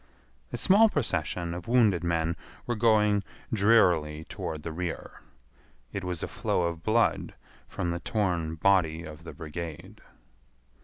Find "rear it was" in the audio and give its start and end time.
4.71-6.23